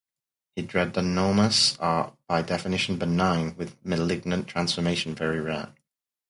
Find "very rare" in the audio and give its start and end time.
5.13-5.75